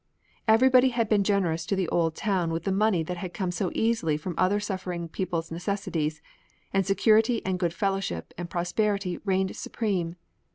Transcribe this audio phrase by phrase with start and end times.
[0.47, 3.69] Everybody had been generous to the old town with the money that had come so
[3.75, 6.23] easily from other suffering people's necessities,
[6.73, 10.15] and security and good fellowship and prosperity reigned supreme.